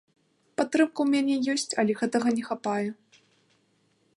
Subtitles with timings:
[0.59, 2.91] Падтрымка ў мяне ёсць, але гэтага не хапае.